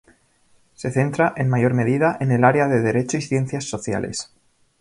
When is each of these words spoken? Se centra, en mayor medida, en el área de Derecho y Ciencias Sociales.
Se 0.73 0.89
centra, 0.89 1.31
en 1.37 1.47
mayor 1.47 1.75
medida, 1.75 2.17
en 2.19 2.31
el 2.31 2.43
área 2.43 2.67
de 2.67 2.81
Derecho 2.81 3.17
y 3.17 3.21
Ciencias 3.21 3.65
Sociales. 3.69 4.33